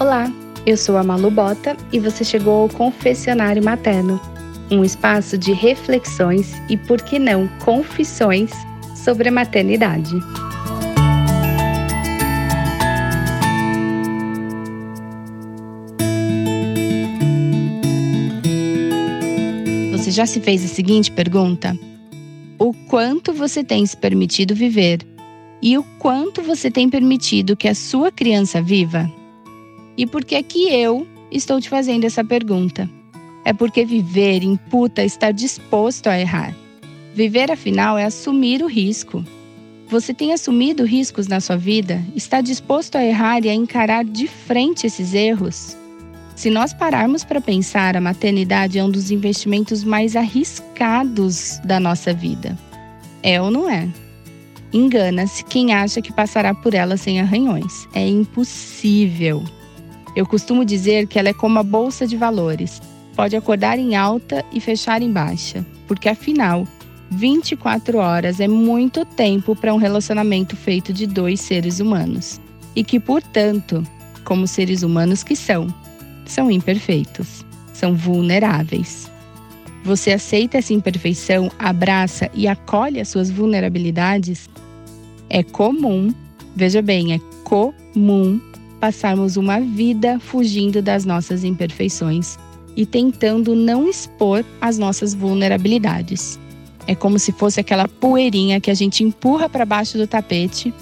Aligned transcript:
Olá, 0.00 0.32
eu 0.64 0.76
sou 0.76 0.96
a 0.96 1.02
Malu 1.02 1.28
Bota 1.28 1.76
e 1.92 1.98
você 1.98 2.22
chegou 2.22 2.62
ao 2.62 2.68
Confessionário 2.68 3.64
Materno, 3.64 4.20
um 4.70 4.84
espaço 4.84 5.36
de 5.36 5.52
reflexões 5.52 6.52
e, 6.70 6.76
por 6.76 7.02
que 7.02 7.18
não, 7.18 7.48
confissões 7.64 8.52
sobre 8.94 9.28
a 9.28 9.32
maternidade. 9.32 10.14
Você 19.90 20.12
já 20.12 20.26
se 20.26 20.40
fez 20.40 20.64
a 20.64 20.68
seguinte 20.68 21.10
pergunta? 21.10 21.76
O 22.56 22.72
quanto 22.72 23.32
você 23.32 23.64
tem 23.64 23.84
se 23.84 23.96
permitido 23.96 24.54
viver 24.54 25.00
e 25.60 25.76
o 25.76 25.82
quanto 25.98 26.40
você 26.40 26.70
tem 26.70 26.88
permitido 26.88 27.56
que 27.56 27.66
a 27.66 27.74
sua 27.74 28.12
criança 28.12 28.62
viva? 28.62 29.17
E 29.98 30.06
por 30.06 30.24
que 30.24 30.40
que 30.44 30.72
eu 30.72 31.04
estou 31.28 31.60
te 31.60 31.68
fazendo 31.68 32.04
essa 32.04 32.22
pergunta? 32.22 32.88
É 33.44 33.52
porque 33.52 33.84
viver 33.84 34.44
imputa 34.44 35.02
estar 35.02 35.32
disposto 35.32 36.06
a 36.06 36.16
errar. 36.16 36.54
Viver, 37.16 37.50
afinal, 37.50 37.98
é 37.98 38.04
assumir 38.04 38.62
o 38.62 38.68
risco. 38.68 39.24
Você 39.88 40.14
tem 40.14 40.32
assumido 40.32 40.84
riscos 40.84 41.26
na 41.26 41.40
sua 41.40 41.56
vida? 41.56 42.00
Está 42.14 42.40
disposto 42.40 42.94
a 42.94 43.04
errar 43.04 43.44
e 43.44 43.48
a 43.48 43.54
encarar 43.54 44.04
de 44.04 44.28
frente 44.28 44.86
esses 44.86 45.14
erros? 45.14 45.76
Se 46.36 46.48
nós 46.48 46.72
pararmos 46.72 47.24
para 47.24 47.40
pensar, 47.40 47.96
a 47.96 48.00
maternidade 48.00 48.78
é 48.78 48.84
um 48.84 48.90
dos 48.90 49.10
investimentos 49.10 49.82
mais 49.82 50.14
arriscados 50.14 51.58
da 51.64 51.80
nossa 51.80 52.14
vida. 52.14 52.56
É 53.20 53.42
ou 53.42 53.50
não 53.50 53.68
é? 53.68 53.88
Engana-se 54.72 55.42
quem 55.44 55.74
acha 55.74 56.00
que 56.00 56.12
passará 56.12 56.54
por 56.54 56.72
ela 56.72 56.96
sem 56.96 57.20
arranhões. 57.20 57.88
É 57.92 58.06
impossível. 58.06 59.42
Eu 60.18 60.26
costumo 60.26 60.64
dizer 60.64 61.06
que 61.06 61.16
ela 61.16 61.28
é 61.28 61.32
como 61.32 61.60
a 61.60 61.62
bolsa 61.62 62.04
de 62.04 62.16
valores. 62.16 62.82
Pode 63.14 63.36
acordar 63.36 63.78
em 63.78 63.94
alta 63.94 64.44
e 64.52 64.58
fechar 64.58 65.00
em 65.00 65.12
baixa, 65.12 65.64
porque 65.86 66.08
afinal, 66.08 66.66
24 67.08 67.98
horas 67.98 68.40
é 68.40 68.48
muito 68.48 69.04
tempo 69.04 69.54
para 69.54 69.72
um 69.72 69.76
relacionamento 69.76 70.56
feito 70.56 70.92
de 70.92 71.06
dois 71.06 71.40
seres 71.40 71.78
humanos. 71.78 72.40
E 72.74 72.82
que, 72.82 72.98
portanto, 72.98 73.80
como 74.24 74.44
seres 74.48 74.82
humanos 74.82 75.22
que 75.22 75.36
são, 75.36 75.72
são 76.26 76.50
imperfeitos, 76.50 77.46
são 77.72 77.94
vulneráveis. 77.94 79.08
Você 79.84 80.10
aceita 80.10 80.58
essa 80.58 80.72
imperfeição, 80.72 81.48
abraça 81.60 82.28
e 82.34 82.48
acolhe 82.48 82.98
as 82.98 83.06
suas 83.06 83.30
vulnerabilidades? 83.30 84.50
É 85.30 85.44
comum, 85.44 86.12
veja 86.56 86.82
bem, 86.82 87.14
é 87.14 87.20
comum 87.44 88.40
passarmos 88.80 89.36
uma 89.36 89.60
vida 89.60 90.18
fugindo 90.20 90.80
das 90.80 91.04
nossas 91.04 91.44
imperfeições 91.44 92.38
e 92.76 92.86
tentando 92.86 93.54
não 93.54 93.88
expor 93.88 94.44
as 94.60 94.78
nossas 94.78 95.14
vulnerabilidades. 95.14 96.38
É 96.86 96.94
como 96.94 97.18
se 97.18 97.32
fosse 97.32 97.60
aquela 97.60 97.88
poeirinha 97.88 98.60
que 98.60 98.70
a 98.70 98.74
gente 98.74 99.02
empurra 99.04 99.48
para 99.48 99.64
baixo 99.64 99.98
do 99.98 100.06
tapete, 100.06 100.72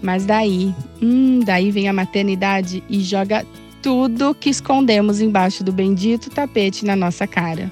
mas 0.00 0.24
daí, 0.24 0.74
hum, 1.02 1.40
daí 1.44 1.70
vem 1.70 1.88
a 1.88 1.92
maternidade 1.92 2.82
e 2.88 3.00
joga 3.00 3.44
tudo 3.82 4.34
que 4.34 4.48
escondemos 4.50 5.20
embaixo 5.20 5.62
do 5.62 5.72
bendito 5.72 6.30
tapete 6.30 6.84
na 6.84 6.96
nossa 6.96 7.26
cara. 7.26 7.70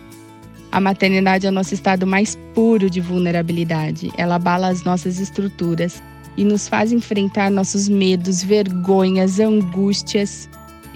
A 0.70 0.80
maternidade 0.80 1.46
é 1.46 1.48
o 1.48 1.52
nosso 1.52 1.72
estado 1.72 2.04
mais 2.06 2.36
puro 2.52 2.90
de 2.90 3.00
vulnerabilidade. 3.00 4.10
Ela 4.18 4.34
abala 4.34 4.68
as 4.68 4.82
nossas 4.82 5.20
estruturas 5.20 6.02
e 6.36 6.44
nos 6.44 6.68
faz 6.68 6.92
enfrentar 6.92 7.50
nossos 7.50 7.88
medos, 7.88 8.42
vergonhas, 8.42 9.40
angústias. 9.40 10.46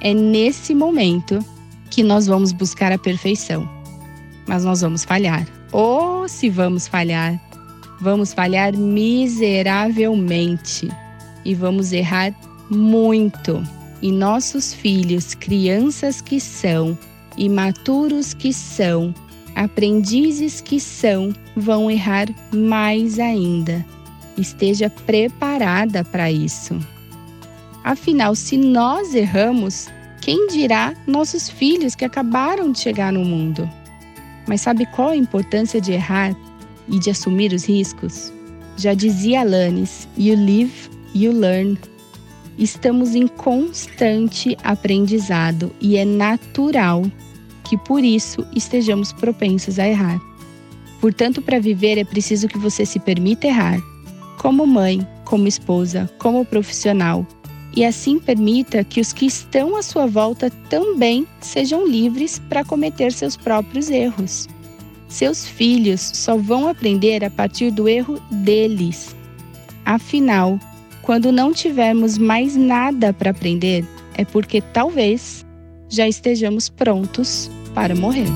É 0.01 0.15
nesse 0.15 0.75
momento 0.75 1.39
que 1.91 2.03
nós 2.03 2.27
vamos 2.27 2.53
buscar 2.53 2.93
a 2.93 2.99
perfeição. 2.99 3.69
Mas 4.47 4.65
nós 4.65 4.81
vamos 4.81 5.05
falhar. 5.05 5.47
Ou 5.73 6.27
se 6.29 6.49
vamos 6.49 6.89
falhar, 6.89 7.39
vamos 8.01 8.33
falhar 8.33 8.75
miseravelmente 8.77 10.89
e 11.45 11.55
vamos 11.55 11.93
errar 11.93 12.35
muito. 12.71 13.63
E 14.01 14.11
nossos 14.13 14.73
filhos, 14.73 15.35
crianças 15.35 16.21
que 16.21 16.39
são, 16.41 16.97
imaturos 17.37 18.33
que 18.33 18.53
são, 18.53 19.13
aprendizes 19.55 20.61
que 20.61 20.81
são, 20.81 21.33
vão 21.57 21.91
errar 21.91 22.29
mais 22.53 23.19
ainda 23.19 23.85
esteja 24.41 24.89
preparada 24.89 26.05
para 26.05 26.31
isso. 26.31 26.79
Afinal, 27.85 28.35
se 28.35 28.57
nós 28.57 29.15
erramos, 29.15 29.89
quem 30.21 30.49
dirá 30.49 30.95
nossos 31.07 31.49
filhos 31.49 31.95
que 31.95 32.05
acabaram 32.05 32.71
de 32.71 32.81
chegar 32.81 33.13
no 33.13 33.25
mundo? 33.25 33.69
Mas 34.47 34.61
sabe 34.61 34.87
qual 34.87 35.11
a 35.11 35.17
importância 35.17 35.81
de 35.81 35.93
errar 35.93 36.37
e 36.89 36.99
de 36.99 37.11
assumir 37.11 37.53
os 37.53 37.65
riscos? 37.65 38.33
Já 38.77 38.95
dizia 38.95 39.41
Alanis: 39.41 40.09
You 40.17 40.37
live, 40.37 40.73
you 41.15 41.33
learn. 41.33 41.79
Estamos 42.59 43.15
em 43.15 43.27
constante 43.27 44.57
aprendizado 44.65 45.73
e 45.81 45.97
é 45.97 46.05
natural 46.05 47.05
que 47.65 47.77
por 47.79 48.03
isso 48.03 48.45
estejamos 48.55 49.13
propensos 49.13 49.79
a 49.79 49.87
errar. 49.87 50.21
Portanto, 51.01 51.41
para 51.41 51.61
viver 51.61 51.99
é 51.99 52.05
preciso 52.05 52.49
que 52.49 52.59
você 52.59 52.85
se 52.85 52.99
permita 52.99 53.47
errar 53.47 53.81
como 54.39 54.67
mãe, 54.67 55.07
como 55.25 55.47
esposa, 55.47 56.11
como 56.19 56.45
profissional, 56.45 57.27
e 57.77 57.85
assim 57.85 58.19
permita 58.19 58.83
que 58.83 59.01
os 59.01 59.13
que 59.13 59.27
estão 59.27 59.77
à 59.77 59.83
sua 59.83 60.07
volta 60.07 60.51
também 60.71 61.27
sejam 61.41 61.87
livres 61.87 62.39
para 62.49 62.65
cometer 62.65 63.13
seus 63.13 63.37
próprios 63.37 63.91
erros. 63.91 64.49
Seus 65.09 65.47
filhos 65.47 66.01
só 66.01 66.37
vão 66.37 66.69
aprender 66.69 67.25
a 67.25 67.31
partir 67.31 67.71
do 67.71 67.89
erro 67.89 68.21
deles. 68.31 69.15
Afinal, 69.85 70.59
quando 71.03 71.33
não 71.33 71.53
tivermos 71.53 72.19
mais 72.19 72.57
nada 72.57 73.13
para 73.13 73.31
aprender, 73.31 73.87
é 74.15 74.25
porque 74.25 74.61
talvez 74.61 75.47
já 75.89 76.07
estejamos 76.07 76.69
prontos 76.69 77.51
para 77.75 77.95
morrer. 77.95 78.29